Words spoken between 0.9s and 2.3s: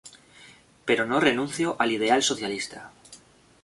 no renuncio al ideal